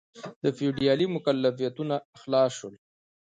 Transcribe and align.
د 0.43 0.45
فیوډالي 0.57 1.05
مکلفیتونو 1.15 1.95
خلاص 2.21 2.51
شول. 2.59 2.75